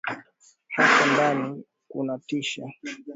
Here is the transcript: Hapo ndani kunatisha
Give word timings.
Hapo 0.75 1.01
ndani 1.11 1.63
kunatisha 1.89 2.65